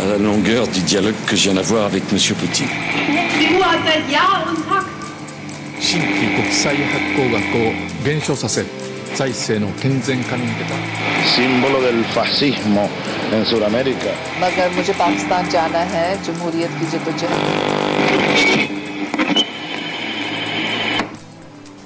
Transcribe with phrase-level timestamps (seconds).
[0.00, 2.18] à la longueur du dialogue que je viens d'avoir avec M.
[2.38, 2.66] Poutine.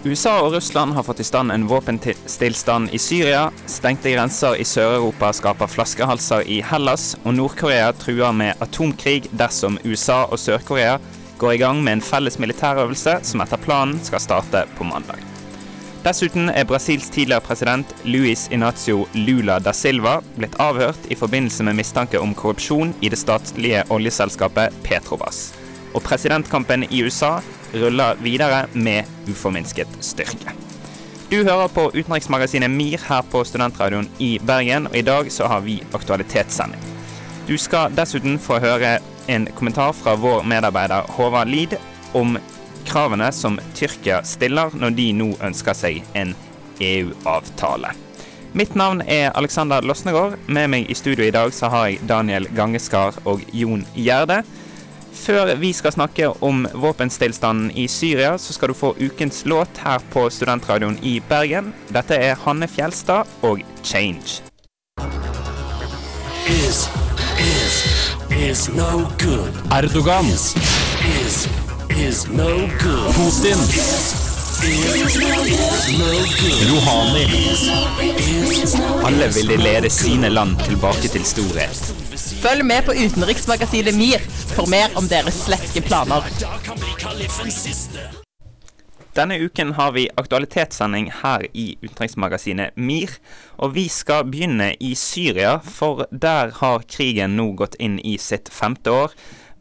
[0.04, 5.30] USA og Russland har fått i stand en våpenstillstand i Syria, stengte grenser i Sør-Europa
[5.32, 10.98] skaper flaskehalser i Hellas, og Nord-Korea truer med atomkrig dersom USA og Sør-Korea
[11.40, 15.24] går i gang med en felles militærøvelse som etter planen skal starte på mandag.
[16.04, 21.80] Dessuten er Brasils tidligere president Luis Inacio Lula da Silva blitt avhørt i forbindelse med
[21.80, 25.46] mistanke om korrupsjon i det statlige oljeselskapet Petrobras.
[25.94, 27.38] Og presidentkampen i USA
[27.74, 30.54] ruller videre med uforminsket styrke.
[31.30, 35.64] Du hører på utenriksmagasinet MIR her på Studentradioen i Bergen, og i dag så har
[35.64, 36.80] vi aktualitetssending.
[37.48, 41.76] Du skal dessuten få høre en kommentar fra vår medarbeider Håvard Lid
[42.14, 42.38] om
[42.86, 46.34] kravene som Tyrkia stiller når de nå ønsker seg en
[46.80, 47.94] EU-avtale.
[48.54, 50.36] Mitt navn er Alexander Losnegård.
[50.46, 54.44] Med meg i studio i dag så har jeg Daniel Gangeskar og Jon Gjerde.
[55.14, 60.02] Før vi skal snakke om våpenstillstanden i Syria, så skal du få ukens låt her
[60.12, 61.72] på Studentradioen i Bergen.
[61.88, 64.42] Dette er Hanne Fjelstad og 'Change'.
[66.48, 66.88] is
[67.38, 67.74] is
[68.30, 69.52] is no good.
[69.72, 70.56] Erdogan, Is
[71.24, 71.48] is
[71.90, 73.14] is no good.
[73.16, 73.58] Putin,
[75.98, 76.64] no good.
[79.06, 82.03] Alle vil lede sine land tilbake til storhet.
[82.24, 84.22] Følg med på utenriksmagasinet MIR
[84.54, 86.24] for mer om deres sleske planer.
[89.14, 93.12] Denne uken har vi aktualitetssending her i utenriksmagasinet MIR.
[93.62, 98.48] Og vi skal begynne i Syria, for der har krigen nå gått inn i sitt
[98.48, 99.14] femte år.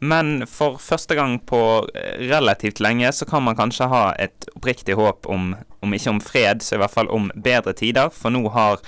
[0.03, 1.61] Men for første gang på
[1.95, 5.53] eh, relativt lenge så kan man kanskje ha et oppriktig håp om,
[5.83, 8.11] om ikke om fred, så i hvert fall om bedre tider.
[8.11, 8.81] For nå har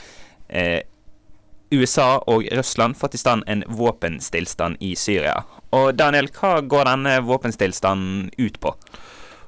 [0.49, 0.81] eh,
[1.69, 5.43] USA og Russland fått i stand en våpenstillstand i Syria.
[5.75, 8.75] Og Daniel, hva går denne våpenstillstanden ut på?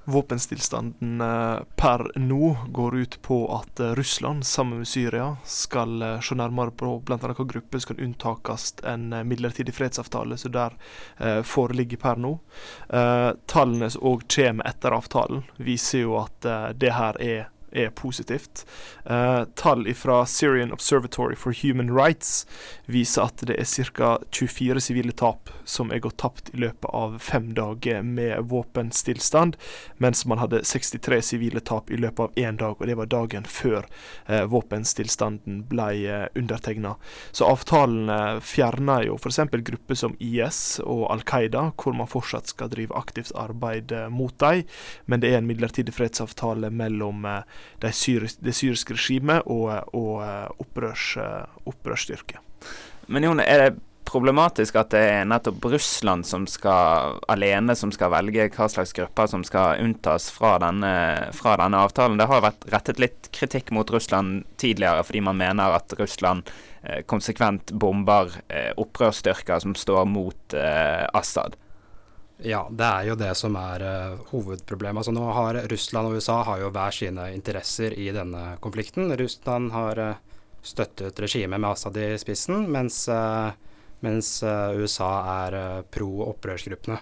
[0.07, 6.19] Våpenstillstanden eh, per nå går ut på at eh, Russland sammen med Syria skal eh,
[6.23, 7.17] se nærmere på bl.a.
[7.19, 10.77] hvilke grupper som kan unntakes en midlertidig fredsavtale som der
[11.43, 12.31] foreligger per nå.
[13.51, 16.47] Tallene som òg kommer etter avtalen, viser jo at
[16.79, 18.65] det her er er positivt.
[19.05, 22.45] Eh, tall fra Syrian Observatory for Human Rights
[22.85, 24.17] viser at det er ca.
[24.31, 29.57] 24 sivile tap som er gått tapt i løpet av fem dager med våpenstillstand,
[29.97, 33.47] mens man hadde 63 sivile tap i løpet av én dag, og det var dagen
[33.47, 33.85] før
[34.25, 36.95] eh, våpenstillstanden ble eh, undertegna.
[37.31, 39.39] Så avtalene fjerner jo f.eks.
[39.69, 44.35] grupper som IS og Al Qaida, hvor man fortsatt skal drive aktivt arbeid eh, mot
[44.39, 44.63] dem,
[45.05, 47.41] men det er en midlertidig fredsavtale mellom eh,
[47.83, 52.41] de syris det syriske regimet og, og eh, opprørs, eh, opprørsstyrker.
[53.07, 53.75] Men Jon, er det
[54.07, 59.29] problematisk at det er nettopp Russland som skal alene som skal velge hva slags grupper
[59.31, 60.93] som skal unntas fra denne,
[61.35, 62.17] fra denne avtalen?
[62.19, 66.47] Det har vært rettet litt kritikk mot Russland tidligere fordi man mener at Russland
[66.83, 71.59] eh, konsekvent bomber eh, opprørsstyrker som står mot eh, Assad.
[72.37, 75.01] Ja, det er jo det som er uh, hovedproblemet.
[75.01, 79.09] Altså, nå har Russland og USA har jo hver sine interesser i denne konflikten.
[79.17, 83.49] Russland har uh, støttet regimet med Assad i spissen, mens, uh,
[84.05, 84.29] mens
[84.77, 85.11] USA
[85.47, 85.55] er
[85.89, 86.99] pro opprørsgruppene.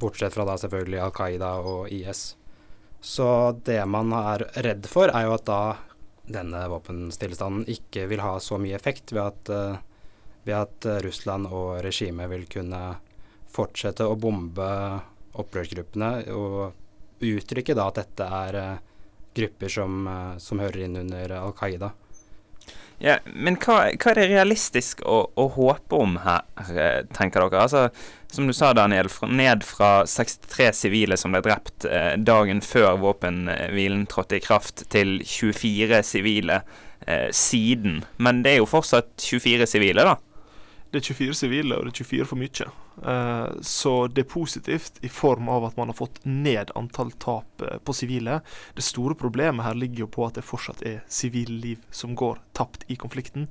[0.00, 2.22] bortsett fra da selvfølgelig Al Qaida og IS.
[3.00, 3.26] Så
[3.66, 5.60] det man er redd for, er jo at da
[6.24, 9.52] denne våpenstillstanden ikke vil ha så mye effekt ved at,
[10.48, 12.80] ved at Russland og regimet vil kunne
[13.58, 14.68] fortsette å bombe
[15.38, 18.74] opprørsgruppene og uttrykke da at dette er uh,
[19.34, 21.92] grupper som, uh, som, hører inn under Al Qaida.
[22.98, 26.42] Ja, men hva, hva, er det realistisk å, å, håpe om her,
[27.14, 27.60] tenker dere?
[27.62, 27.84] Altså,
[28.32, 32.98] som du sa, Daniel, fra, ned fra 63 sivile som ble drept eh, dagen før
[33.00, 36.60] våpenhvilen trådte i kraft, til 24 sivile
[37.06, 38.02] eh, siden.
[38.18, 40.18] Men det er jo fortsatt 24 sivile, da?
[40.90, 42.66] Det er 24 sivile, og det er 24 for mye.
[42.98, 47.64] Uh, så det er positivt i form av at man har fått ned antall tap
[47.64, 48.40] uh, på sivile.
[48.74, 52.40] Det store problemet her ligger jo på at det fortsatt er sivile liv som går
[52.56, 53.50] tapt i konflikten.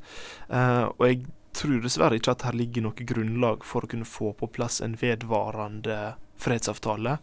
[0.49, 1.21] Uh, og jeg
[1.57, 4.97] tror dessverre ikke at her ligger noe grunnlag for å kunne få på plass en
[4.97, 7.19] vedvarende fredsavtale.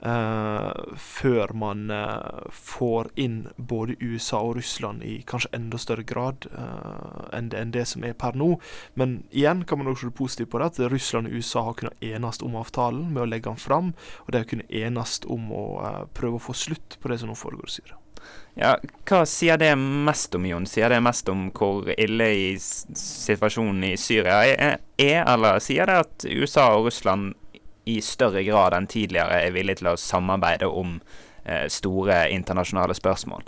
[0.00, 6.48] Eh, før man uh, får inn både USA og Russland i kanskje enda større grad
[6.52, 8.54] uh, enn, det, enn det som er per nå.
[8.98, 12.08] Men igjen kan man også se positivt på det, at Russland og USA har kunnet
[12.14, 13.92] enes om avtalen med å legge den fram,
[14.24, 15.66] og de har kunnet enes om å
[16.16, 18.00] prøve å få slutt på det som nå foregår i Syria.
[18.54, 18.76] Ja,
[19.08, 20.66] Hva sier det mest om, Jon?
[20.70, 25.96] Sier det mest om hvor ille i situasjonen i Syria er, er, eller sier det
[26.04, 27.34] at USA og Russland
[27.84, 30.96] i større grad enn tidligere er villige til å samarbeide om
[31.44, 33.44] eh, store internasjonale spørsmål?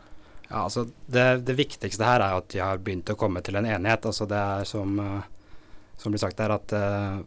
[0.48, 3.66] Ja, altså det, det viktigste her er at de har begynt å komme til en
[3.66, 4.06] enighet.
[4.06, 5.64] Altså det er som, eh,
[5.98, 7.24] som blir sagt her, at uh,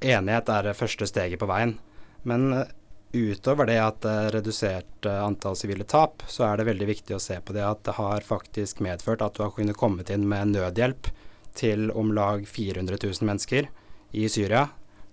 [0.00, 1.76] enighet er det første steget på veien.
[2.24, 2.64] Men uh,
[3.12, 7.18] utover det at det er redusert uh, antall sivile tap, så er det veldig viktig
[7.18, 10.24] å se på det at det har faktisk medført at du har kunnet kommet inn
[10.30, 11.10] med nødhjelp
[11.54, 13.68] til om lag 400 000 mennesker
[14.14, 14.68] i Syria,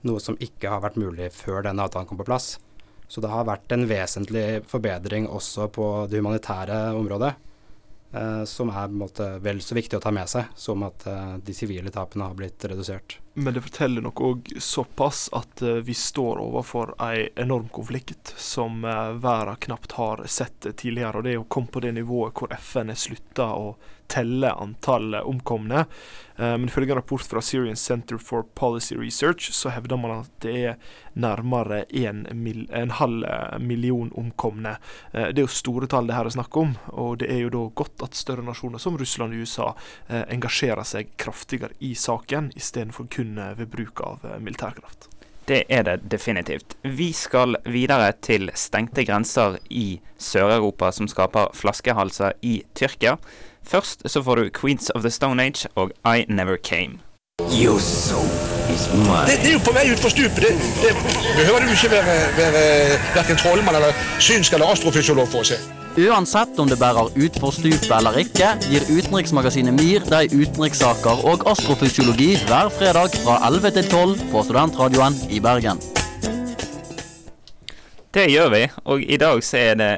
[0.07, 2.55] noe som ikke har vært mulig før denne avtalen kom på plass.
[3.11, 7.33] Så det har vært en vesentlig forbedring også på det humanitære området,
[8.15, 11.55] eh, som er måte vel så viktig å ta med seg som at eh, de
[11.55, 13.17] sivile tapene har blitt redusert.
[13.33, 18.83] Men det forteller nok òg såpass at eh, vi står overfor ei enorm konflikt som
[18.83, 21.21] uh, verden knapt har sett tidligere.
[21.21, 23.75] Og det å komme på det nivået hvor FN har slutta å
[24.11, 25.85] telle antall eh, omkomne.
[26.35, 30.31] Eh, men ifølge en rapport fra Syrian Center for Policy Research så hevder man at
[30.43, 30.75] det er
[31.13, 34.75] nærmere en, mil, en halv eh, million omkomne.
[35.11, 37.53] Eh, det er jo store tall det her er snakk om, og det er jo
[37.55, 39.69] da godt at større nasjoner som Russland og USA
[40.07, 45.09] eh, engasjerer seg kraftigere i saken, istedenfor kun eh, ved bruk av eh, militærkraft.
[45.47, 46.75] Det er det definitivt.
[46.83, 53.17] Vi skal videre til stengte grenser i Sør-Europa som skaper flaskehalser i Tyrkia.
[53.63, 57.01] Først så får du Queens of the Stone Age og I Never Came.
[57.49, 58.29] Your soul
[58.69, 59.25] is mine.
[59.27, 60.43] Det, det er jo på vei utfor stupet.
[60.45, 60.53] Det,
[60.83, 60.93] det
[61.35, 62.63] behøver du ikke være, være
[63.15, 65.80] verken trollmann eller synsk eller astrofysiolog for å se.
[65.97, 72.29] Uansett om det bærer utfor stupet eller ikke, gir utenriksmagasinet MIR deg utenrikssaker og astrofysiologi
[72.47, 75.81] hver fredag fra 11 til 12 på Studentradioen i Bergen.
[78.15, 79.91] Det gjør vi, og i dag så er det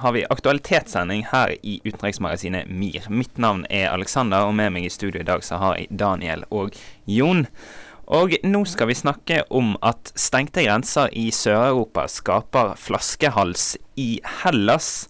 [0.00, 3.10] har vi aktualitetssending her i utenriksmagasinet MIR.
[3.12, 6.48] Mitt navn er Alexander, og med meg i studio i dag så har jeg Daniel
[6.50, 6.72] og
[7.04, 7.44] Jon.
[8.16, 15.06] Og nå skal vi snakke om at stengte grenser i Sør-Europa skaper flaskehals i Hellas.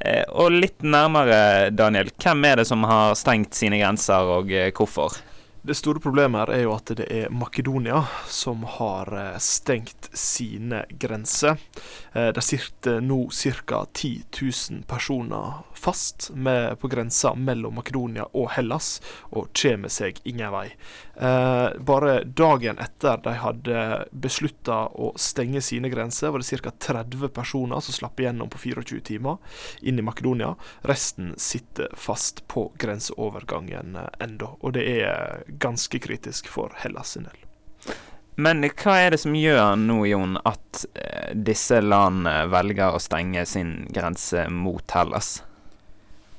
[0.00, 4.70] Eh, og litt nærmere, Daniel, hvem er det som har stengt sine grenser, og eh,
[4.72, 5.18] hvorfor?
[5.62, 7.98] Det store problemet her er jo at det er Makedonia
[8.32, 11.60] som har eh, stengt sine grenser.
[12.16, 13.84] Eh, Det sitter nå ca.
[13.92, 16.30] 10 000 personer fast
[16.80, 19.00] på grensa mellom Makedonia og Hellas,
[19.32, 20.66] og kommer seg ingen vei.
[21.16, 26.72] Eh, bare dagen etter de hadde beslutta å stenge sine grenser, var det ca.
[26.88, 29.36] 30 personer som slapp igjennom på 24 timer
[29.80, 30.54] inn i Makedonia.
[30.88, 37.26] Resten sitter fast på grenseovergangen eh, ennå, og det er ganske kritisk for Hellas sin
[37.28, 37.96] del.
[38.40, 43.44] Men hva er det som gjør nå, Jon, at eh, disse landene velger å stenge
[43.48, 45.42] sin grense mot Hellas?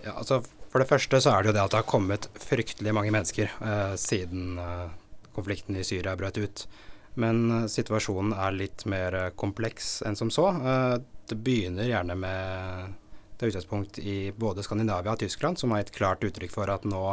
[0.01, 0.41] Ja, altså
[0.71, 3.51] For det første så er det jo det at det har kommet fryktelig mange mennesker
[3.51, 4.87] eh, siden eh,
[5.35, 6.65] konflikten i Syria brøt ut.
[7.13, 10.47] Men eh, situasjonen er litt mer eh, kompleks enn som så.
[10.55, 10.95] Eh,
[11.29, 12.93] det begynner gjerne med
[13.39, 17.03] det utgangspunkt i både Skandinavia og Tyskland, som har gitt klart uttrykk for at nå,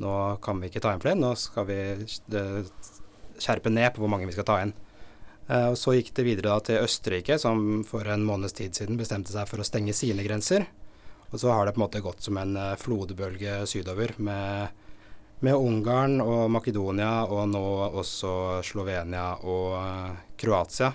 [0.00, 2.70] nå kan vi ikke ta inn flere, nå skal vi eh,
[3.42, 4.72] skjerpe ned på hvor mange vi skal ta inn.
[5.48, 9.34] Eh, og Så gikk det videre til Østerrike, som for en måneds tid siden bestemte
[9.34, 10.66] seg for å stenge sine grenser.
[11.32, 14.72] Og så har det på en måte gått som en eh, flodbølge sydover med,
[15.44, 19.76] med Ungarn og Makedonia og nå også Slovenia og
[20.40, 20.92] Kroatia,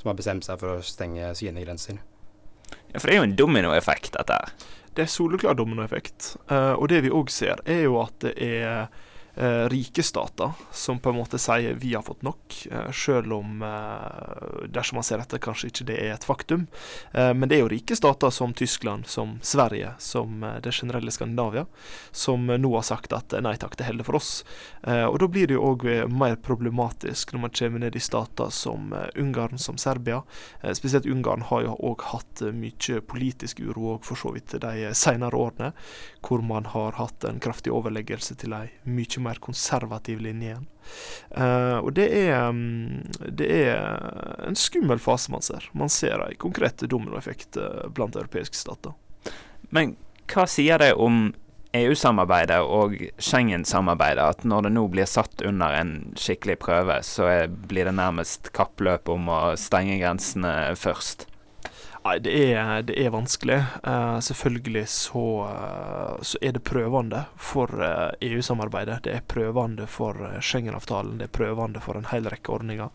[0.00, 2.00] som har bestemt seg for å stenge sine grenser.
[2.90, 4.54] Ja, For det er jo en dominoeffekt, dette her.
[4.94, 6.34] Det er soleklar dominoeffekt.
[6.50, 8.90] Eh, og det vi òg ser, er jo at det er
[9.40, 13.62] eh, rike stater som på en måte sier vi har fått nok, eh, selv om
[13.62, 16.66] eh, dersom man ser etter, kanskje ikke det er et faktum.
[17.12, 21.10] Eh, men det er jo rike stater som Tyskland, som Sverige, som eh, det generelle
[21.14, 21.66] Skandinavia,
[22.10, 24.30] som eh, nå har sagt at nei takk, det holder for oss.
[24.80, 28.94] Og da blir det jo òg mer problematisk når man kommer ned i stater som
[29.18, 30.22] Ungarn, som Serbia.
[30.76, 35.36] Spesielt Ungarn har jo òg hatt mye politisk uro òg, for så vidt, de senere
[35.36, 35.72] årene,
[36.26, 40.66] hvor man har hatt en kraftig overleggelse til ei mye mer konservativ linje igjen.
[41.36, 45.68] Uh, og det er, mm, det er en skummel fase man ser.
[45.72, 48.96] Man ser en konkret dominoeffekt eh, blant europeiske stater.
[49.70, 49.94] Men
[50.30, 51.28] hva sier det om
[51.76, 57.86] EU-samarbeidet og Schengen-samarbeidet, at når det nå blir satt under en skikkelig prøve, så blir
[57.86, 61.29] det nærmest kappløp om å stenge grensene først?
[62.00, 63.58] Nei, det er, det er vanskelig.
[63.84, 67.74] Uh, selvfølgelig så, uh, så, er det prøvende for
[68.24, 69.02] EU-samarbeidet.
[69.04, 71.18] Det er prøvende for Schengen-avtalen.
[71.20, 72.88] Det er prøvende for en hel rekke ordninger.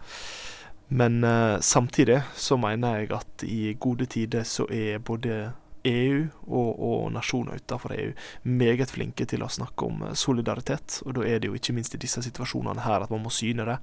[0.89, 1.25] Men
[1.65, 5.47] samtidig så mener jeg at i gode tider så er både
[5.86, 8.12] EU og, og nasjoner utenfor EU
[8.44, 11.00] meget flinke til å snakke om solidaritet.
[11.06, 13.68] Og da er det jo ikke minst i disse situasjonene her at man må syne
[13.70, 13.77] det.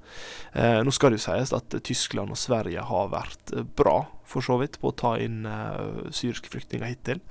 [0.59, 4.59] Eh, nå skal det jo sies at Tyskland og Sverige har vært bra, for så
[4.61, 7.23] vidt, på å ta inn eh, syriske flyktninger hittil.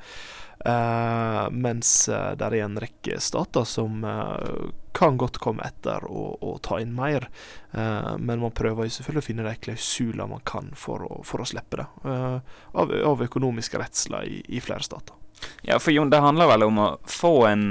[0.65, 6.35] Uh, mens uh, det er en rekke stater som uh, kan godt komme etter og,
[6.45, 7.29] og ta inn mer.
[7.71, 11.45] men man prøver jo selvfølgelig å finne de klausuler man kan for å, for å
[11.47, 11.85] slippe det.
[12.03, 15.15] Av, av, økonomiske redsler i, i, flere stater.
[15.63, 17.65] Ja, for Jon, det handler vel om å få en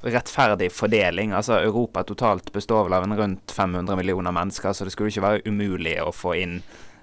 [0.00, 1.36] rettferdig fordeling.
[1.36, 5.26] Altså Europa totalt består vel av en rundt 500 millioner mennesker, så det skulle ikke
[5.28, 6.62] være umulig å få inn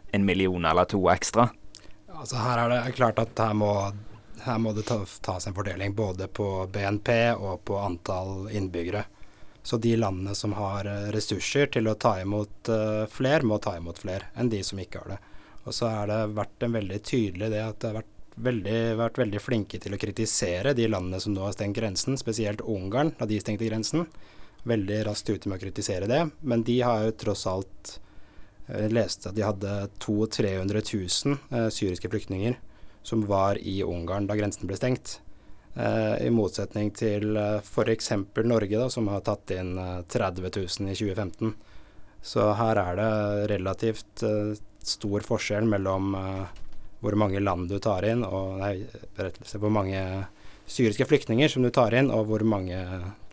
[0.09, 1.51] en million eller to ekstra.
[2.17, 3.75] Altså Her er det klart at her må
[4.45, 9.05] her må det tas en fordeling både på BNP og på antall innbyggere.
[9.63, 13.75] Så de landene som har eh, ressurser til å ta imot uh, flere, må ta
[13.77, 15.19] imot flere enn de som ikke har det.
[15.67, 19.19] Og så har det vært en veldig tydelig det at det har vært veldig, vært
[19.19, 23.27] veldig flinke til å kritisere de landene som nå har stengt grensen, spesielt Ungarn da
[23.29, 24.07] de stengte grensen.
[24.69, 26.23] Veldig raskt ute med å kritisere det.
[26.39, 27.99] Men de har jo tross alt
[28.69, 32.57] Jeg eh, leste at de hadde 200 000-300 000 uh, syriske flyktninger
[33.03, 35.19] som var i Ungarn da grensen ble stengt.
[35.75, 38.11] Eh, I motsetning til eh, f.eks.
[38.43, 39.75] Norge, da, som har tatt inn
[40.09, 41.53] 30 000 i 2015.
[42.21, 43.11] Så her er det
[43.53, 46.59] relativt eh, stor forskjell mellom eh,
[46.99, 48.83] hvor mange land du tar inn, og nei,
[49.55, 50.01] hvor mange
[50.69, 52.79] syriske flyktninger som du tar inn, og hvor, mange,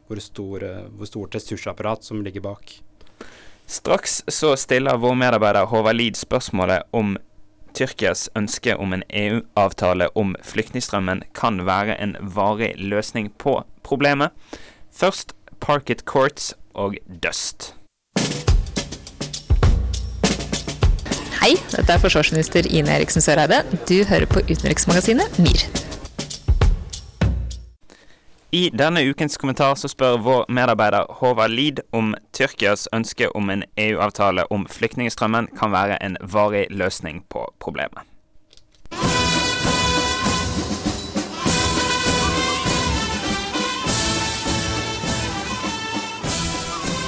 [0.06, 2.78] hvor, stor, eh, hvor stort ressursapparat som ligger bak.
[3.66, 7.16] Straks så stiller vår medarbeider Håvard Lid spørsmålet om
[7.76, 14.33] Tyrkias ønske om en EU-avtale om flyktningstrømmen kan være en varig løsning på problemet.
[14.92, 17.75] Først Parket Courts og Dust.
[21.42, 23.61] Hei, dette er forsvarsminister Ine Eriksen Søreide.
[23.88, 25.86] Du hører på utenriksmagasinet MIR.
[28.50, 33.64] I denne ukens kommentar så spør vår medarbeider Håvard Lid om Tyrkias ønske om en
[33.74, 38.06] EU-avtale om flyktningstrømmen kan være en varig løsning på problemet.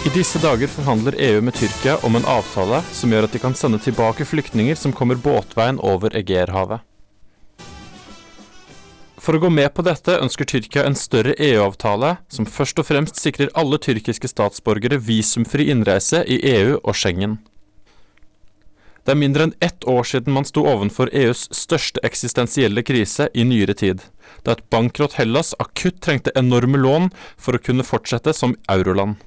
[0.09, 3.55] I disse dager forhandler EU med Tyrkia om en avtale som gjør at de kan
[3.55, 6.88] sende tilbake flyktninger som kommer båtveien over Egeerhavet.
[9.29, 13.19] For å gå med på dette ønsker Tyrkia en større EU-avtale som først og fremst
[13.21, 17.35] sikrer alle tyrkiske statsborgere visumfri innreise i EU og Schengen.
[19.05, 23.45] Det er mindre enn ett år siden man sto ovenfor EUs største eksistensielle krise i
[23.45, 24.01] nyere tid,
[24.49, 29.21] da et bankrott Hellas akutt trengte enorme lån for å kunne fortsette som euroland.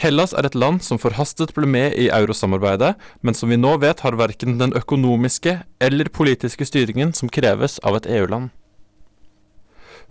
[0.00, 4.00] Hellas er et land som forhastet ble med i eurosamarbeidet, men som vi nå vet
[4.00, 8.50] har verken den økonomiske eller politiske styringen som kreves av et EU-land.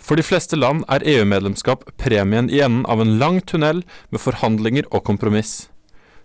[0.01, 4.87] For de fleste land er EU-medlemskap premien i enden av en lang tunnel med forhandlinger
[4.89, 5.67] og kompromiss.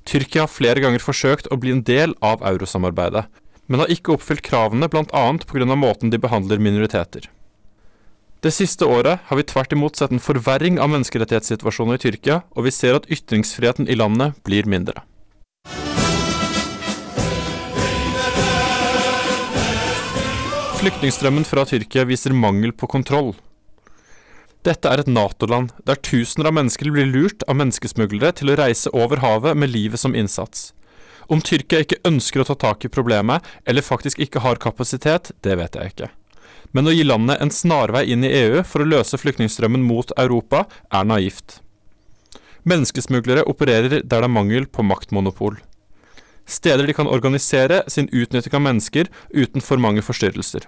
[0.06, 3.26] Tyrkia har flere ganger forsøkt å bli en del av eurosamarbeidet,
[3.66, 5.24] men har ikke oppfylt kravene bl.a.
[5.42, 5.74] pga.
[5.74, 7.26] måten de behandler minoriteter.
[8.46, 12.62] Det siste året har vi tvert imot sett en forverring av menneskerettighetssituasjonen i Tyrkia, og
[12.68, 15.00] vi ser at ytringsfriheten i landet blir mindre.
[20.78, 23.32] Flyktningstrømmen fra Tyrkia viser mangel på kontroll.
[24.62, 28.92] Dette er et Nato-land, der tusener av mennesker blir lurt av menneskesmuglere til å reise
[28.94, 30.68] over havet med livet som innsats.
[31.26, 35.58] Om Tyrkia ikke ønsker å ta tak i problemet, eller faktisk ikke har kapasitet, det
[35.58, 36.12] vet jeg ikke
[36.72, 40.64] men å gi landet en snarvei inn i EU for å løse flyktningstrømmen mot Europa
[40.90, 41.60] er naivt.
[42.66, 45.60] Menneskesmuglere opererer der det er mangel på maktmonopol.
[46.46, 50.66] Steder de kan organisere sin utnytting av mennesker uten for mange forstyrrelser.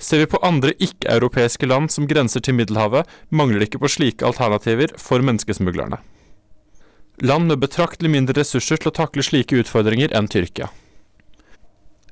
[0.00, 4.24] Ser vi på andre ikke-europeiske land som grenser til Middelhavet, mangler det ikke på slike
[4.24, 6.00] alternativer for menneskesmuglerne.
[7.20, 10.70] Land med betraktelig mindre ressurser til å takle slike utfordringer enn Tyrkia.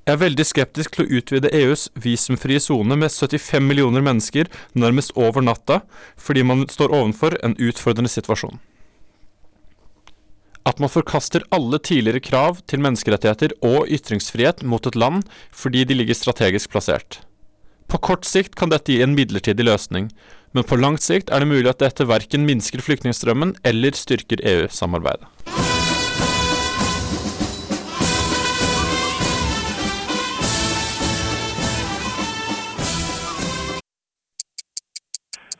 [0.08, 5.12] Jeg er veldig skeptisk til å utvide EUs visumfrie sone med 75 millioner mennesker nærmest
[5.20, 5.82] over natta,
[6.16, 8.56] fordi man står ovenfor en utfordrende situasjon.
[10.64, 16.00] At man forkaster alle tidligere krav til menneskerettigheter og ytringsfrihet mot et land fordi de
[16.00, 17.20] ligger strategisk plassert.
[17.84, 20.08] På kort sikt kan dette gi en midlertidig løsning,
[20.56, 25.28] men på langt sikt er det mulig at dette verken minsker flyktningstrømmen eller styrker EU-samarbeidet.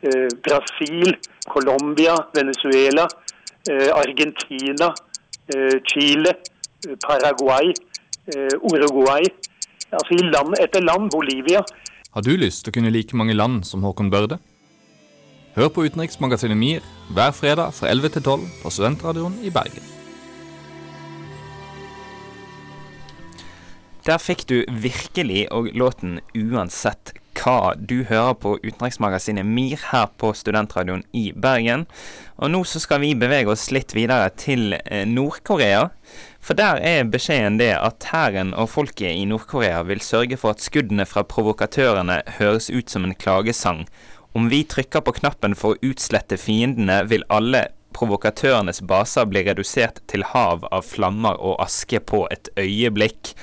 [0.01, 1.17] Brasil,
[1.49, 3.07] Colombia, Venezuela,
[3.69, 4.93] eh, Argentina,
[5.47, 6.31] eh, Chile,
[6.87, 7.73] eh, Paraguay,
[8.27, 9.23] eh, Uruguay.
[9.91, 11.09] Altså i land etter land.
[11.11, 11.63] Bolivia.
[12.13, 14.39] Har du lyst til å kunne like mange land som Håkon Børde?
[15.55, 19.83] Hør på utenriksmagasinet MIR hver fredag fra 11 til 12 på Studentradioen i Bergen.
[24.05, 30.31] Der fikk du virkelig og låten uansett hva du hører på utenriksmagasinet MIR her på
[30.35, 31.85] Studentradioen i Bergen.
[32.37, 35.89] Og nå så skal vi bevege oss litt videre til eh, Nord-Korea.
[36.39, 40.63] For der er beskjeden det at hæren og folket i Nord-Korea vil sørge for at
[40.63, 43.85] skuddene fra provokatørene høres ut som en klagesang.
[44.37, 47.67] Om vi trykker på knappen for å utslette fiendene, vil alle
[47.97, 53.33] provokatørenes baser bli redusert til hav av flammer og aske på et øyeblikk.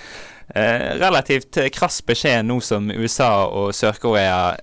[0.48, 4.56] Eh, relativt krass beskjed nå som USA og Sør-Korea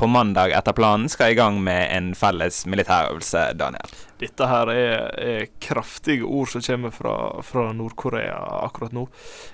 [0.00, 3.90] på mandag etter planen skal i gang med en felles militærøvelse, Daniel.
[4.20, 9.06] Dette her er, er kraftige ord som kommer fra, fra Nord-Korea akkurat nå.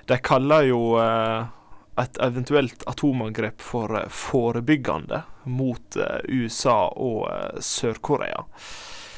[0.07, 1.49] De kaller jo eh,
[1.99, 8.45] et eventuelt atomangrep for eh, forebyggende mot eh, USA og eh, Sør-Korea.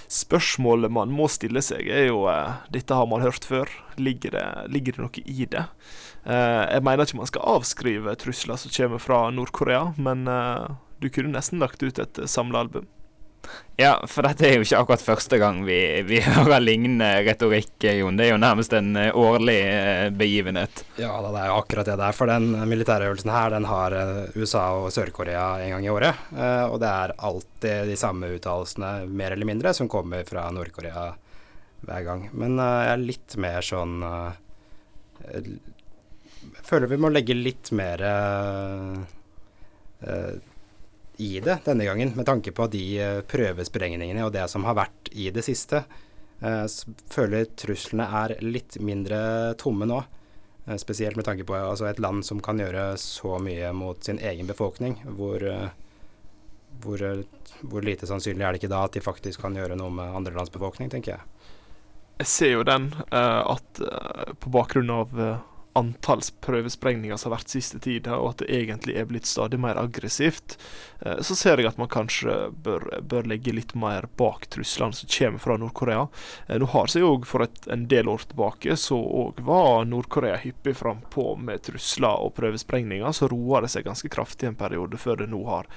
[0.09, 3.69] Spørsmålet man må stille seg, er jo eh, Dette har man hørt før.
[4.01, 5.67] Ligger det, ligger det noe i det?
[6.25, 11.09] Eh, jeg mener ikke man skal avskrive trusler som kommer fra Nord-Korea, men eh, du
[11.13, 12.87] kunne nesten lagt ut et samlealbum.
[13.79, 18.17] Ja, for dette er jo ikke akkurat første gang vi, vi hører lignende retorikk, Jon.
[18.19, 20.83] Det er jo nærmest en eh, årlig eh, begivenhet.
[20.99, 22.17] Ja, det er jo akkurat det der.
[22.17, 26.27] For den militærøvelsen her, den har eh, USA og Sør-Korea en gang i året.
[26.69, 31.07] Og det er alltid de samme uttalelsene, mer eller mindre, som kommer fra Nord-Korea
[31.87, 32.27] hver gang.
[32.35, 34.01] Men jeg er litt mer sånn
[36.43, 38.03] Jeg føler vi må legge litt mer
[41.19, 45.11] i det denne gangen, med tanke på de eh, prøvesprengningene og det som har vært
[45.11, 45.83] i det siste.
[46.39, 46.63] Uh,
[47.11, 49.17] føler truslene er litt mindre
[49.59, 49.97] tomme nå.
[50.63, 54.21] Uh, spesielt med tanke på altså, et land som kan gjøre så mye mot sin
[54.23, 54.95] egen befolkning.
[55.17, 55.67] Hvor, uh,
[56.85, 57.03] hvor,
[57.65, 60.37] hvor, lite sannsynlig er det ikke da at de faktisk kan gjøre noe med andre
[60.39, 61.51] lands befolkning, tenker jeg.
[62.23, 63.79] Jeg ser jo den, at
[64.43, 65.13] på bakgrunn av
[65.79, 69.79] antall prøvesprengninger som har vært siste tida, og at det egentlig er blitt stadig mer
[69.79, 70.57] aggressivt,
[71.05, 75.09] eh, så ser jeg at man kanskje bør, bør legge litt mer bak truslene som
[75.11, 76.07] kommer fra Nord-Korea.
[76.47, 80.37] Eh, nå har seg òg for et, en del år tilbake så òg var Nord-Korea
[80.43, 83.11] hyppig frampå med trusler og prøvesprengninger.
[83.15, 85.69] Så roa det seg ganske kraftig en periode før det nå har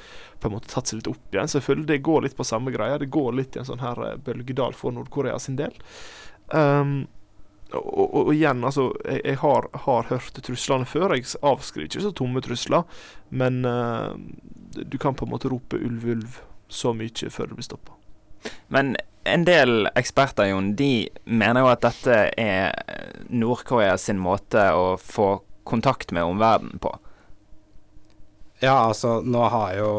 [0.43, 1.51] på en måte tatt seg litt opp igjen.
[1.51, 2.99] Selvfølgelig, det går litt på samme greia.
[2.99, 5.77] Det går litt i en sånn her eh, bølgedal for Nord-Korea sin del.
[6.53, 7.07] Um,
[7.79, 11.15] og, og, igjen, altså, jeg, jeg har, har, hørt truslene før.
[11.17, 12.85] Jeg avskriver ikke så tomme trusler.
[13.31, 14.13] Men uh,
[14.77, 16.41] du kan på en måte rope ulv, ulv
[16.73, 17.97] så mye før du blir stoppa.
[18.75, 18.97] Men
[19.29, 22.73] en del eksperter Jon, de mener jo at dette er
[23.31, 25.37] Nord-Korea sin måte å få
[25.69, 26.91] kontakt med omverdenen på.
[28.63, 29.93] Ja, altså, nå har jo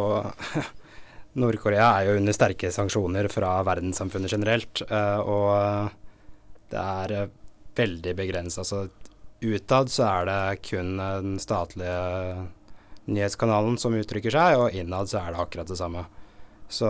[1.40, 4.84] Nord-Korea er jo under sterke sanksjoner fra verdenssamfunnet generelt.
[4.92, 7.32] Uh, og det er
[7.76, 8.64] veldig begrensa.
[8.64, 8.88] Altså,
[9.44, 12.48] utad så er det kun den statlige
[13.12, 16.06] nyhetskanalen som uttrykker seg, og innad så er det akkurat det samme.
[16.72, 16.90] Så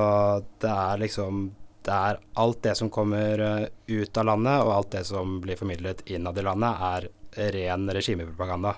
[0.62, 1.52] det er liksom
[1.84, 5.58] Det er alt det som kommer eh, ut av landet, og alt det som blir
[5.60, 8.72] formidlet innad i landet, er ren regimepropaganda.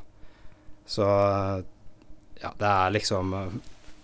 [0.89, 1.05] Så
[2.41, 3.35] ja, det er liksom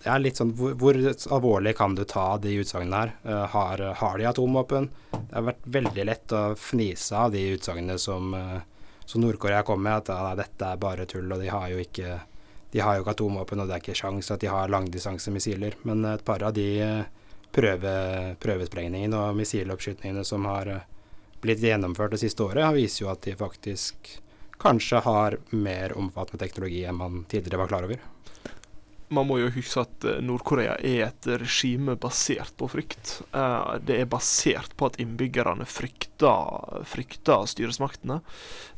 [0.02, 0.96] det er litt sånn hvor, hvor,
[1.36, 3.14] alvorlig kan du ta de utsagnene her?
[3.22, 4.88] Uh, har, har, de atomvåpen?
[5.12, 8.58] Det har vært veldig lett å fnise av de utsagnene som, uh,
[9.06, 12.18] som Nord-Korea kom med, at uh, dette er bare tull, og de har jo ikke
[12.72, 15.74] de har jo ikke atomvåpen, og det er ikke sjans at de har langdistansemissiler.
[15.84, 16.64] Men et par av de
[17.52, 17.92] prøve,
[18.40, 20.70] prøvesprengningene og missiloppskytningene som har
[21.44, 24.14] blitt gjennomført det siste året, viser jo at de faktisk
[24.62, 28.00] kanskje har mer omfattende teknologi enn man tidligere var klar over
[29.12, 33.18] man må jo huske at eh, Nord-Korea er et regime basert på frykt.
[33.36, 38.20] Eh, det er basert på at innbyggerne frykter, frykter styresmaktene.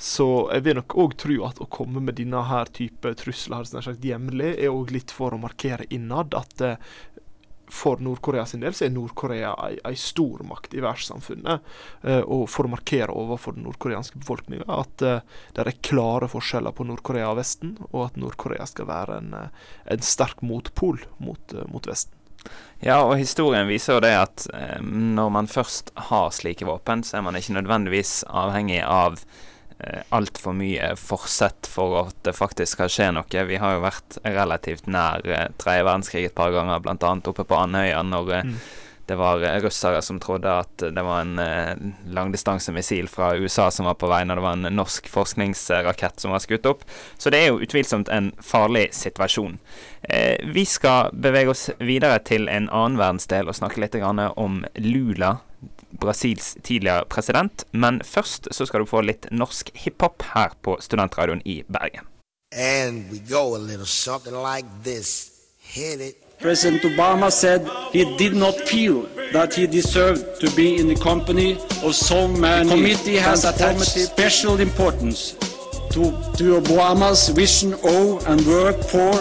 [0.00, 3.90] Så jeg vil nok òg tro at å komme med denne her type trusler her,
[4.04, 6.94] jevnlig, er òg litt for å markere innad at eh,
[7.68, 11.70] for Nord-Korea sin del så er Nord-Korea ei, ei stormakt i verdenssamfunnet.
[12.04, 16.74] Uh, og for å markere overfor den nordkoreanske befolkninga at uh, det er klare forskjeller
[16.76, 21.56] på Nord-Korea og Vesten, og at Nord-Korea skal være en, uh, en sterk motpol mot,
[21.70, 22.14] mot, Vesten.
[22.84, 24.42] Ja, og historien viser jo det at
[24.84, 29.53] når man først har slike våpen, så er man ikke nødvendigvis avhengig av eh,
[30.14, 33.44] altfor mye forsett for at det faktisk skal skje noe.
[33.48, 37.12] Vi har jo vært relativt nær eh, tredje verdenskrig et par ganger, bl.a.
[37.26, 38.56] oppe på Andøya, når eh, Mm.
[39.06, 41.74] det var eh, russere som trodde at det var en eh,
[42.16, 46.44] langdistansemissil fra USA som var på vei, når det var en norsk forskningsrakett som var
[46.44, 46.84] skutt opp.
[47.18, 49.58] Så det er jo utvilsomt en farlig situasjon.
[50.08, 55.38] Eh, vi skal bevege oss videre til en annen verdensdel og snakke litt om Lula,
[56.04, 57.64] Brasils tidligere president.
[57.72, 62.06] Men først så skal du få litt norsk hiphop her på Studentradioen i Bergen.
[62.52, 65.30] And we go a little something like this.
[65.58, 66.14] Hit it.
[66.40, 71.56] President Obama said he did not feel that he deserved to be in the company
[71.82, 72.68] of so many.
[72.68, 75.32] The committee has attached special importance
[75.92, 76.02] to,
[76.38, 79.12] to Obama's vision of and work for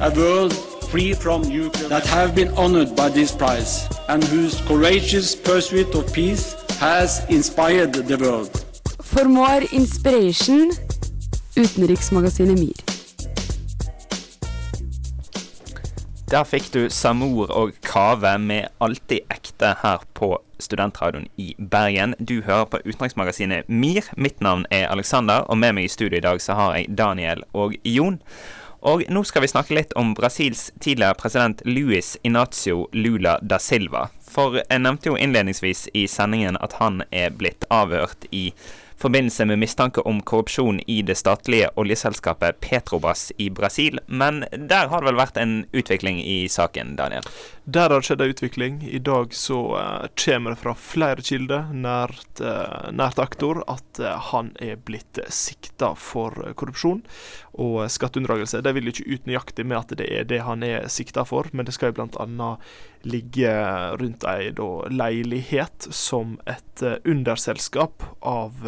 [0.00, 0.52] a world
[0.90, 6.12] free from nuclear that have been honored by this prize and whose courageous pursuit of
[6.12, 8.64] peace has inspired the world.
[9.02, 10.72] For more inspiration,
[11.56, 12.72] utenriksmagasinet MIR.
[16.30, 22.14] Der fikk du Samor og Kave med Alltid ekte her på Studentradioen i Bergen.
[22.28, 24.12] Du hører på utenriksmagasinet MIR.
[24.16, 27.44] Mitt navn er Alexander, og med meg i studio i dag så har jeg Daniel
[27.52, 28.20] og Jon.
[28.80, 34.08] Og nå skal vi snakke litt om Brasils tidligere president Luis Inacio Lula da Silva.
[34.28, 38.52] For jeg nevnte jo innledningsvis i sendingen at han er blitt avhørt i
[38.98, 44.00] forbindelse med mistanke om korrupsjon i det statlige oljeselskapet Petrobras i Brasil.
[44.06, 47.26] Men der har det vel vært en utvikling i saken, Daniel?
[47.64, 48.80] Der har det skjedd en utvikling.
[48.82, 54.16] I dag så uh, kommer det fra flere kilder nært, uh, nært aktor at uh,
[54.32, 57.04] han er blitt sikta for korrupsjon
[57.58, 58.62] og skatteunndragelse.
[58.64, 61.50] De vil jo ikke ut nøyaktig med at det er det han er sikta for,
[61.52, 62.50] men det skal jo bl.a.
[63.08, 63.52] ligge
[64.00, 68.64] rundt ei da, leilighet som et underselskap av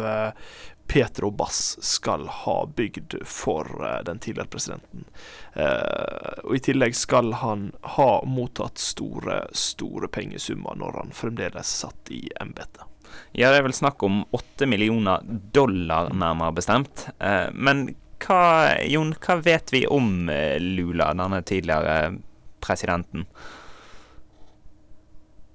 [0.91, 5.05] Petrobas skal ha bygd for den tidligere presidenten.
[5.53, 12.11] Eh, og I tillegg skal han ha mottatt store, store pengesummer når han fremdeles satt
[12.11, 12.83] i embetet.
[13.31, 15.23] Ja, det er vel snakk om åtte millioner
[15.55, 17.07] dollar, nærmere bestemt.
[17.19, 18.41] Eh, men hva,
[18.87, 20.29] Jon, hva vet vi om
[20.61, 22.13] Lula, denne tidligere
[22.61, 23.25] presidenten?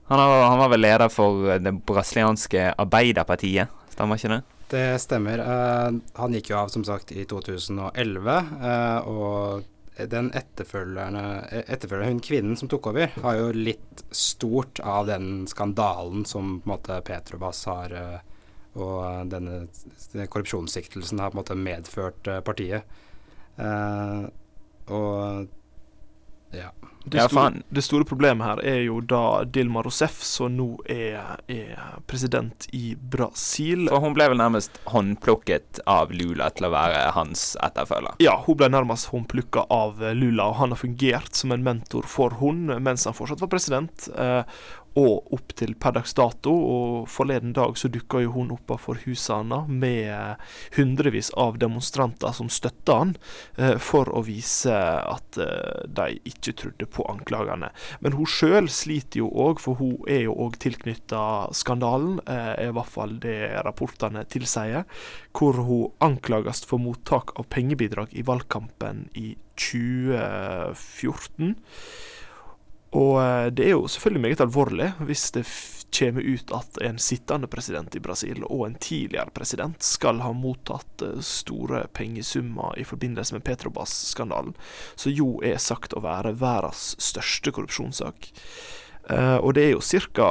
[0.09, 4.43] Han, har, han var vel leder for det brasilianske Arbeiderpartiet, stemmer ikke det?
[4.71, 5.43] Det stemmer.
[5.43, 8.39] Uh, han gikk jo av som sagt i 2011.
[8.63, 11.25] Uh, og den etterfølgerne,
[11.63, 16.69] etterfølgerne, hun kvinnen som tok over, har jo litt stort av den skandalen som på
[16.69, 18.36] en måte Petrobas har uh,
[18.77, 19.67] og denne,
[20.13, 22.85] denne korrupsjonssiktelsen har på en måte medført partiet.
[24.87, 25.47] og
[26.53, 26.71] ja.
[27.07, 31.77] Det store, det store, problemet her er jo da Dilma Rousef, som nå er, er,
[32.11, 33.87] president i Brasil.
[33.93, 38.19] For hun ble vel nærmest håndplukket av Lula til å være hans etterfølger?
[38.25, 42.41] Ja, hun ble nærmest håndplukka av Lula, og han har fungert som en mentor for
[42.43, 44.09] hun mens han fortsatt var president.
[44.17, 44.59] Eh,
[44.97, 46.53] og opp til per dags dato.
[46.53, 50.41] Og forleden dag så dukka jo hun opp for husene med
[50.77, 53.15] hundrevis av demonstranter som støtta han,
[53.57, 57.69] eh, for å vise at eh, de ikke trodde på anklagene.
[58.01, 61.23] Men hun sjøl sliter jo òg, for hun er jo òg tilknytta
[61.57, 64.83] skandalen, eh, er i hvert fall det rapportene tilsier,
[65.37, 71.57] hvor hun anklages for mottak av pengebidrag i valgkampen i 2014.
[72.97, 73.17] Og
[73.53, 75.45] det er jo selvfølgelig meget alvorlig hvis det
[75.95, 81.05] kommer ut at en sittende president i Brasil og en tidligere president skal ha mottatt
[81.25, 84.57] store pengesummer i forbindelse med Petrobas-skandalen,
[84.95, 88.31] som jo er sagt å være verdens største korrupsjonssak.
[89.07, 90.29] Uh, og det er jo ca.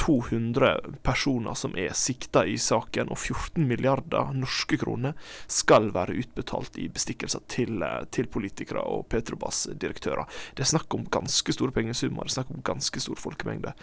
[0.00, 5.16] 200 personer som er sikta i saken, og 14 milliarder norske kroner
[5.50, 7.82] skal være utbetalt i bestikkelser til,
[8.14, 10.30] til politikere og Petrobas-direktører.
[10.54, 13.74] Det er snakk om ganske store pengesummer, det er snakk om ganske stor folkemengde.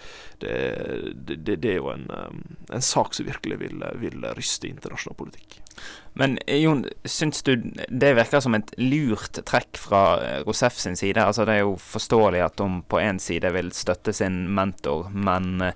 [0.42, 0.56] Det,
[1.28, 2.08] det, det er jo en,
[2.72, 5.60] en, sak som virkelig vil, vil ryste internasjonal politikk.
[6.14, 7.56] Men Jon, syns du
[7.90, 10.02] det virker som et lurt trekk fra
[10.46, 11.18] Rosef sin side?
[11.24, 15.72] Altså Det er jo forståelig at hun på én side vil støtte sin mentor, men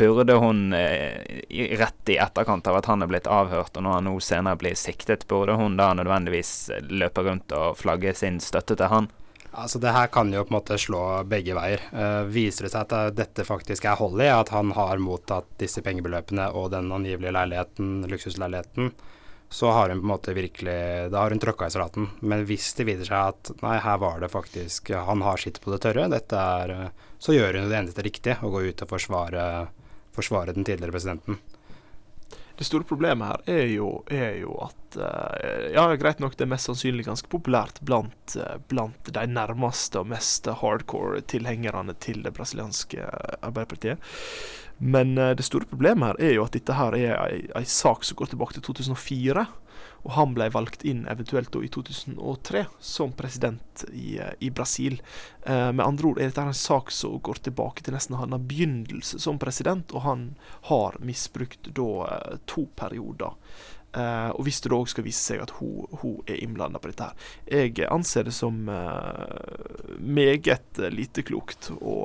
[0.00, 4.16] burde hun rett i etterkant av at han er blitt avhørt, og når han nå
[4.24, 9.12] senere blir siktet, burde hun da nødvendigvis løpe rundt og flagge sin støtte til han?
[9.58, 11.82] Altså Det her kan jo på en måte slå begge veier.
[11.92, 15.82] Uh, viser det seg at dette faktisk er hold i, at han har mottatt disse
[15.84, 18.92] pengebeløpene og den angivelige leiligheten, luksusleiligheten,
[19.48, 22.10] så har hun på en måte virkelig Da har hun tråkka i salaten.
[22.20, 25.72] Men hvis det viser seg at nei, her var det faktisk Han har sitt på
[25.72, 29.44] det tørre, dette er Så gjør hun det eneste riktige, å gå ut og forsvare,
[30.16, 31.40] forsvarer den tidligere presidenten.
[32.58, 36.50] Det store problemet her er jo, er jo at uh, Ja, greit nok, det er
[36.50, 42.34] mest sannsynlig ganske populært blant, uh, blant de nærmeste og mest hardcore tilhengerne til det
[42.34, 43.04] brasilianske
[43.46, 44.02] Arbeiderpartiet.
[44.78, 48.18] Men uh, det store problemet her er jo at dette her er ei, sak som
[48.18, 49.46] går tilbake til 2004.
[50.06, 55.00] Og han ble valgt inn eventuelt i 2003 som president i, i Brasil.
[55.42, 59.18] Eh, med andre ord er dette en sak som går tilbake til nesten hans begynnelse
[59.22, 60.22] som president, og han
[60.70, 63.34] har misbrukt da eh, to perioder.
[63.98, 66.90] Eh, og hvis det da òg skal vise seg at hun, hun er innblanda på
[66.92, 67.30] dette her.
[67.50, 71.96] Jeg anser det som uh, meget lite klokt å,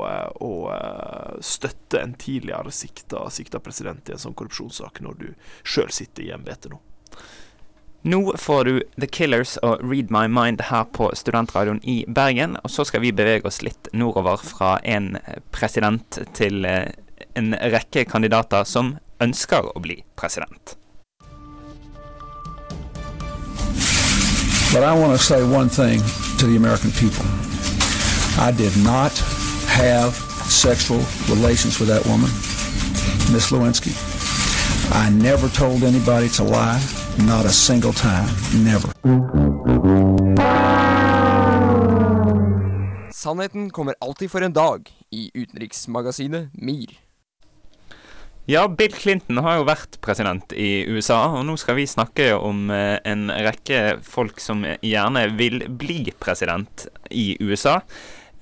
[0.72, 5.30] uh, støtte en tidligere sikta, sikta president i en sånn korrupsjonssak når du
[5.62, 6.82] sjøl sitter i embetet nå.
[8.04, 12.58] Nå får du The Killers og Read My Mind her på Studentradioen i Bergen.
[12.60, 15.14] Og så skal vi bevege oss litt nordover fra en
[15.56, 20.76] president til en rekke kandidater som ønsker å bli president.
[24.74, 26.00] But I want to say one thing
[26.40, 27.26] to the American people.
[28.40, 29.12] I did not
[29.68, 30.16] have
[30.50, 32.30] sexual relations with that woman,
[33.32, 33.94] Miss Lewinsky.
[34.92, 36.82] I never told anybody to lie.
[37.20, 38.28] Not a single time.
[38.64, 38.90] Never.
[43.12, 46.90] Sannheten kommer alltid for en dag i utenriksmagasinet MIR.
[48.46, 52.66] Ja, Bill Clinton har jo vært president i USA, og nå skal vi snakke om
[52.76, 57.78] eh, en rekke folk som gjerne vil bli president i USA.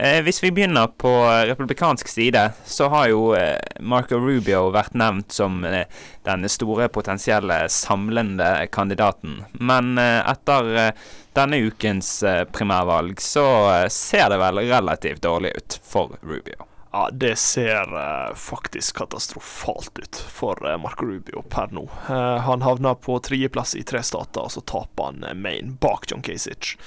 [0.02, 1.12] Eh, hvis vi begynner på
[1.52, 8.50] republikansk side, så har jo eh, Marco Rubio vært nevnt som den store potensielle samlende
[8.74, 9.44] kandidaten.
[9.62, 10.96] Men etter
[11.38, 13.46] denne ukens primærvalg så
[13.94, 16.71] ser det vel relativt dårlig ut for Rubio.
[16.94, 21.90] Ja, det ser uh, faktisk katastrofalt ut for uh, Marco Rubio per nå.
[22.10, 26.22] Uh, han havna på tredjeplass i tre stater, og så taper han Maine bak John
[26.22, 26.78] Kasich.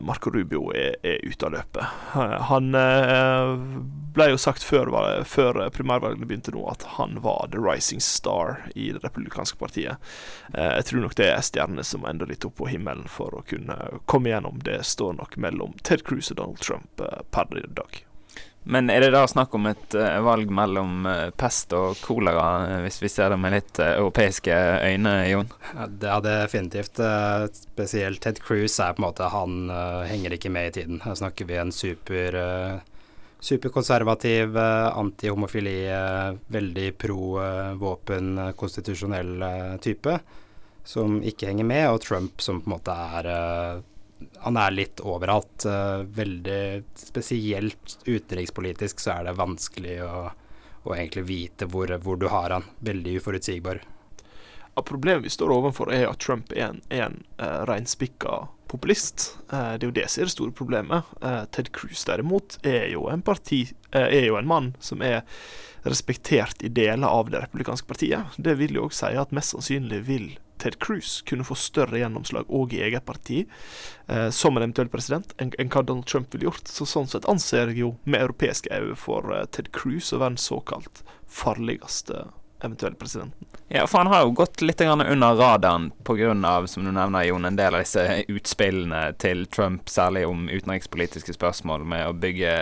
[0.00, 1.84] Marco Rubio er, er ute av løpet.
[2.48, 2.70] han
[4.14, 4.92] ble jo sagt før,
[5.26, 9.98] før primærvalgene begynte nå, at han var the rising star i det republikanske partiet.
[10.54, 13.98] jeg tror nok det er stjernene som ender litt opp på himmelen for å kunne
[14.06, 14.62] komme gjennom.
[14.62, 17.02] Det står nok mellom Ted Cruz og Donald Trump
[17.34, 18.06] per dag.
[18.66, 22.80] Men er det da snakk om et uh, valg mellom uh, pest og kolera, uh,
[22.82, 25.52] hvis vi ser det med litt europeiske øyne, Jon?
[25.70, 27.00] Ja, det er definitivt.
[27.54, 29.70] spesielt Ted Cruz er på en måte Han
[30.10, 31.00] henger ikke med i tiden.
[31.04, 32.40] Her snakker vi en super
[33.46, 35.78] superkonservativ, anti-homofili,
[36.50, 39.44] veldig pro-våpen, konstitusjonell
[39.84, 40.16] type,
[40.82, 43.28] som ikke henger med, og Trump som på en måte er
[44.38, 45.66] han er litt overalt.
[45.66, 50.24] Uh, veldig spesielt utenrikspolitisk så er det vanskelig å,
[50.86, 52.66] å egentlig vite hvor, hvor, du har han.
[52.86, 53.82] Veldig uforutsigbar.
[54.76, 59.30] Ja, problemet vi står overfor, er at Trump er en, en uh, reinspikka populist.
[59.52, 61.14] Uh, det er jo det som er det store problemet.
[61.22, 63.64] Uh, Ted Cruz derimot er jo en parti,
[63.96, 65.22] er jo en mann som er
[65.86, 68.36] respektert i deler av det republikanske partiet.
[68.36, 72.48] Det vil jo òg si at mest sannsynlig vil Ted Cruz kunne få større gjennomslag
[72.48, 73.42] òg i eget parti
[74.08, 76.70] eh, som en eventuell president enn en hva Donald Trump ville gjort.
[76.70, 80.36] Så Sånn sett anser jeg jo med europeiske øyne for eh, Ted Cruz å være
[80.36, 82.26] den såkalt farligste
[82.62, 83.46] eventuelle presidenten.
[83.68, 87.56] Ja, for han har jo gått litt under radaren pga., som du nevner, Jon, en
[87.56, 92.54] del av disse utspillene til Trump, særlig om utenrikspolitiske spørsmål, med å bygge,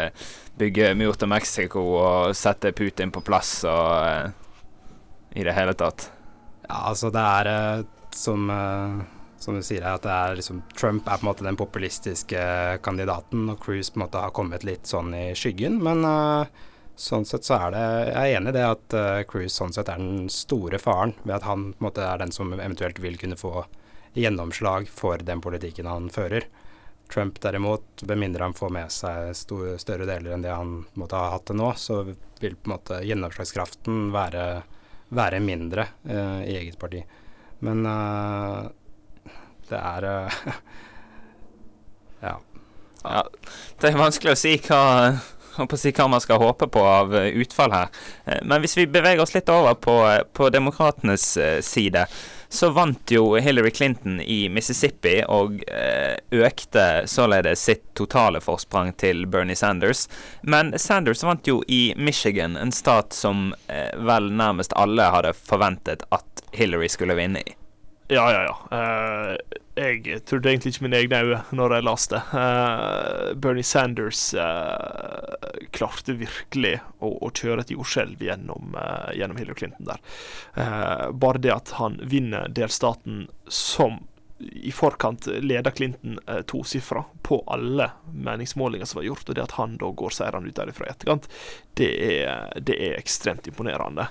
[0.58, 4.32] bygge mur til Mexico og sette Putin på plass og eh,
[5.34, 6.08] i det hele tatt.
[6.68, 9.02] Ja, altså det er uh, som, uh,
[9.38, 12.44] som du sier, at det er liksom Trump er på en måte den populistiske
[12.84, 15.80] kandidaten, og Cruise på en måte har kommet litt sånn i skyggen.
[15.84, 16.48] Men uh,
[16.96, 18.98] sånn sett så er det Jeg er enig i det at
[19.30, 22.32] Cruise sånn sett er den store faren, ved at han på en måte er den
[22.32, 23.64] som eventuelt vil kunne få
[24.14, 26.46] gjennomslag for den politikken han fører.
[27.10, 31.18] Trump derimot, med mindre han får med seg store, større deler enn det han måtte
[31.18, 32.00] ha hatt til nå, så
[32.40, 34.44] vil på en måte gjennomslagskraften være
[35.14, 37.02] være mindre uh, i eget parti.
[37.64, 38.64] Men uh,
[39.68, 40.40] det er uh,
[42.26, 42.34] ja.
[43.04, 43.22] ja.
[43.80, 44.82] Det er vanskelig å si hva
[45.54, 47.90] å si hva man skal håpe på av utfall her.
[48.42, 49.94] Men hvis vi beveger oss litt over på,
[50.34, 51.28] på demokratenes
[51.62, 52.02] side,
[52.48, 59.26] så vant jo Hillary Clinton i Mississippi og eh, økte således sitt totale forsprang til
[59.26, 60.06] Bernie Sanders.
[60.42, 66.06] Men Sanders vant jo i Michigan, en stat som eh, vel nærmest alle hadde forventet
[66.14, 67.56] at Hillary skulle vinne i.
[68.08, 68.56] Ja, ja, ja.
[68.70, 72.22] Uh, jeg trodde egentlig ikke mine egne øyne når jeg leste det.
[72.36, 75.32] Uh, Bernie Sanders uh,
[75.74, 78.76] klarte virkelig å, å, kjøre et jordskjelv gjennom,
[79.16, 80.02] gjennom Hillary Clinton der.
[81.10, 84.02] bare det at han vinner delstaten som
[84.52, 89.56] i forkant leder Clinton eh, tosifra på alle meningsmålinger som var gjort, og det at
[89.58, 91.28] han da går seirende ut derifra i etterkant,
[91.74, 94.06] det er, det er ekstremt imponerende.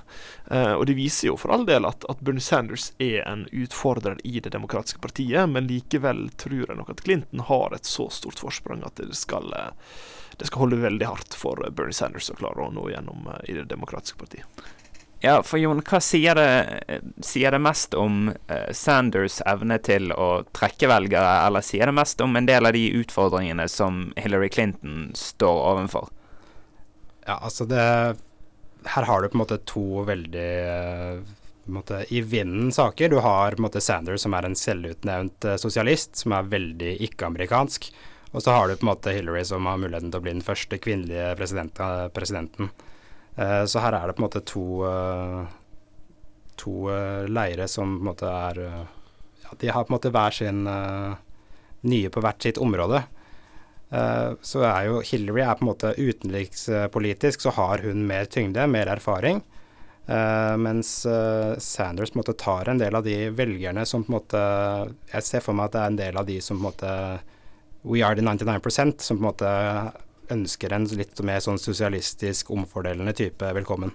[0.52, 4.20] Eh, og det viser jo for all del at, at, Bernie Sanders er en utfordrer
[4.24, 8.42] i Det demokratiske partiet, men likevel tror jeg nok at Clinton har et så stort
[8.42, 9.98] forsprang at det skal, eh,
[10.38, 13.60] det skal holde veldig hardt for Bernie Sanders å klare å nå gjennom eh, i
[13.60, 14.64] Det demokratiske partiet.
[15.24, 20.44] Ja, for Jon, hva sier det, sier det mest om uh, Sanders' evne til å
[20.52, 25.14] trekke velgere, eller sier det mest om en del av de utfordringene som Hillary Clinton
[25.16, 26.12] står overfor?
[27.24, 27.86] Ja, altså det
[28.84, 31.34] Her har du på en måte to veldig uh,
[31.72, 33.16] måte, i vinden saker.
[33.16, 36.98] Du har på en måte Sanders, som er en selvutnevnt uh, sosialist, som er veldig
[37.08, 37.94] ikke-amerikansk.
[38.36, 40.44] Og så har du på en måte Hillary, som har muligheten til å bli den
[40.44, 41.80] første kvinnelige president,
[42.12, 42.76] presidenten.
[43.36, 45.46] Eh, så her er det på en måte to, eh,
[46.60, 48.62] to eh, leire som på en måte er
[49.42, 50.64] ja, De har på en måte hver sin
[51.84, 53.04] nye på hvert sitt område.
[54.42, 58.88] så er jo Hillary er på en måte utenrikspolitisk, så har hun mer tyngde, mer
[58.88, 59.44] erfaring.
[60.08, 61.06] Mens
[61.60, 64.42] Sanders på en måte tar en del av de velgerne som på en måte
[65.12, 67.20] Jeg ser for meg at det er en del av de som på en måte
[67.84, 69.54] We are the 99% som på en måte
[70.34, 73.94] ønsker en litt mer sånn sosialistisk, omfordelende type velkommen.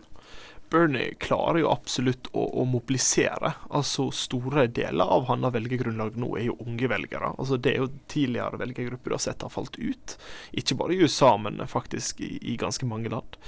[0.70, 3.52] Bernie klarer jo absolutt å, å, mobilisere.
[3.74, 7.33] Altså Store deler av hans velgergrunnlag nå er jo unge velgere.
[7.38, 10.16] Altså Det er jo tidligere velgergrupper du har sett har falt ut.
[10.52, 13.38] Ikke bare i USA, men faktisk i, i ganske mange land.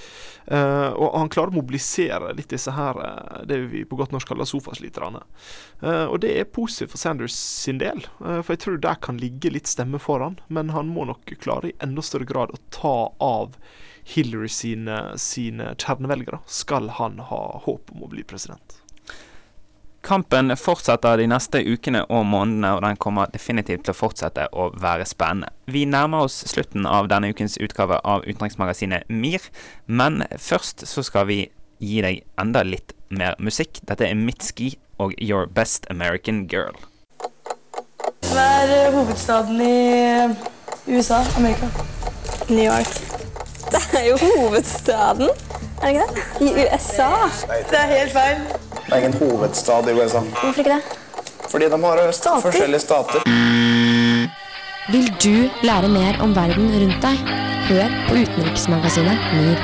[0.47, 4.31] Uh, og han klarer å mobilisere litt disse her, uh, det vi på godt norsk
[4.33, 5.23] kaller sofasliterne.
[5.83, 9.53] Uh, og det er positivt for Sanders sin del, for jeg tror der kan ligge
[9.53, 10.41] litt stemme foran.
[10.49, 13.57] Men han må nok klare i enda større grad å ta av
[14.11, 18.81] Hillary sine, sine kjernevelgere, skal han ha håp om å bli president.
[20.03, 24.71] Kampen fortsetter de neste ukene og månedene, og den kommer definitivt til å fortsette å
[24.81, 25.53] være spennende.
[25.69, 29.51] Vi nærmer oss slutten av denne ukens utgave av utenriksmagasinet MIR,
[29.87, 31.41] men først så skal vi
[31.81, 33.83] gi deg enda litt mer musikk.
[33.85, 36.81] Dette er Mitski og Your Best American Girl.
[38.31, 39.77] Hva er hovedstaden i
[40.89, 41.25] USA?
[41.37, 41.69] Amerika?
[42.49, 43.10] New York.
[43.71, 45.29] Det er jo hovedstaden,
[45.83, 46.23] er det ikke det?
[46.41, 47.11] I USA.
[47.71, 48.41] Det er helt feil.
[48.87, 50.19] Det er ingen hovedstad i USA.
[50.19, 50.83] Hvorfor ikke det?
[51.51, 52.41] Fordi de har stater.
[52.41, 53.21] forskjellige stater.
[54.93, 57.17] Vil du lære mer om verden rundt deg?
[57.69, 59.61] Hør på utenriksmagasinet MIR.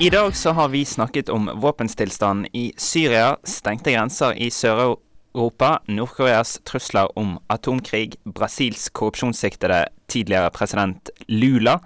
[0.00, 5.78] I dag så har vi snakket om våpenstillstanden i Syria, stengte grenser i Sør-Europa Europa,
[5.86, 11.78] Nord-Koreas trusler om atomkrig, Brasils korrupsjonssiktede tidligere president Lula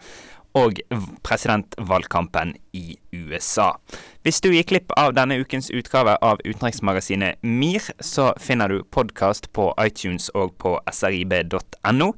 [0.54, 0.78] og
[1.26, 3.72] presidentvalgkampen i USA.
[4.22, 9.50] Hvis du gikk glipp av denne ukens utgave av utenriksmagasinet MIR, så finner du podkast
[9.52, 12.12] på iTunes og på srib.no.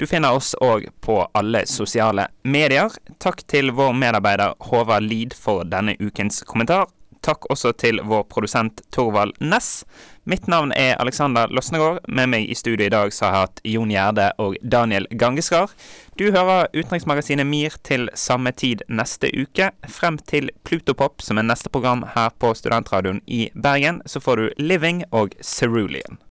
[0.00, 2.90] Du finner oss òg på alle sosiale medier.
[3.20, 6.88] Takk til vår medarbeider Håvard Lid for denne ukens kommentar.
[7.22, 9.84] Takk også til vår produsent Torvald Ness.
[10.26, 12.00] Mitt navn er Alexander Losnegård.
[12.08, 15.70] Med meg i studio i dag så har jeg hatt Jon Gjerde og Daniel Gangeskar.
[16.18, 19.70] Du hører utenriksmagasinet MIR til samme tid neste uke.
[19.86, 24.50] Frem til Plutopop, som er neste program her på Studentradioen i Bergen, så får du
[24.58, 26.18] Living og Cerulean.